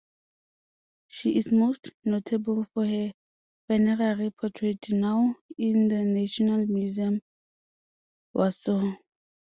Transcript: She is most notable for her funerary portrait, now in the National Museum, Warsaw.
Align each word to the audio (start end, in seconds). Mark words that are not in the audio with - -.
She 1.05 1.35
is 1.37 1.51
most 1.51 1.91
notable 2.05 2.65
for 2.73 2.87
her 2.87 3.13
funerary 3.67 4.31
portrait, 4.31 4.89
now 4.89 5.35
in 5.59 5.89
the 5.89 6.01
National 6.01 6.65
Museum, 6.65 7.21
Warsaw. 8.33 8.95